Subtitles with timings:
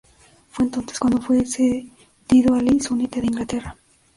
[0.49, 3.77] Fue entonces cuando fue cedido al Leeds United de Inglaterra.